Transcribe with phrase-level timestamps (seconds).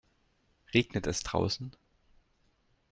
[0.73, 1.75] Regnet es draußen?